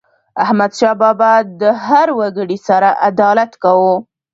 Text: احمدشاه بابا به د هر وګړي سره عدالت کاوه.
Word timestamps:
احمدشاه 0.43 0.93
بابا 1.01 1.17
به 1.39 1.49
د 1.61 1.63
هر 1.87 2.07
وګړي 2.19 2.57
سره 2.67 2.89
عدالت 3.07 3.51
کاوه. 3.63 3.95